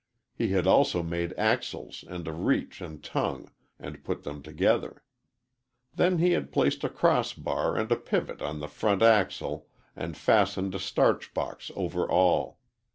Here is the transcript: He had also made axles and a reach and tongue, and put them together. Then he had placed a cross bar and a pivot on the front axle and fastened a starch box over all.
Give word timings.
He 0.33 0.47
had 0.47 0.65
also 0.65 1.03
made 1.03 1.31
axles 1.37 2.03
and 2.09 2.27
a 2.27 2.33
reach 2.33 2.81
and 2.81 3.03
tongue, 3.03 3.51
and 3.77 4.03
put 4.03 4.23
them 4.23 4.41
together. 4.41 5.03
Then 5.93 6.17
he 6.17 6.31
had 6.31 6.51
placed 6.51 6.83
a 6.83 6.89
cross 6.89 7.33
bar 7.33 7.77
and 7.77 7.91
a 7.91 7.95
pivot 7.97 8.41
on 8.41 8.61
the 8.61 8.67
front 8.67 9.03
axle 9.03 9.67
and 9.95 10.17
fastened 10.17 10.73
a 10.73 10.79
starch 10.79 11.35
box 11.35 11.69
over 11.75 12.09
all. 12.09 12.57